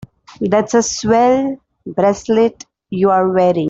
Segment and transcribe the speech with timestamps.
[0.39, 3.59] That's a swell bracelet you're wearing.